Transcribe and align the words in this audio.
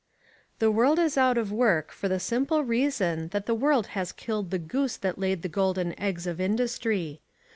The 0.57 0.71
world 0.71 0.97
is 0.97 1.15
out 1.15 1.37
of 1.37 1.51
work 1.51 1.91
for 1.91 2.09
the 2.09 2.19
simple 2.19 2.63
reason 2.63 3.27
that 3.27 3.45
the 3.45 3.53
world 3.53 3.85
has 3.93 4.11
killed 4.11 4.49
the 4.49 4.57
goose 4.57 4.97
that 4.97 5.19
laid 5.19 5.43
the 5.43 5.47
golden 5.47 5.93
eggs 5.99 6.25
of 6.25 6.41
industry. 6.41 7.21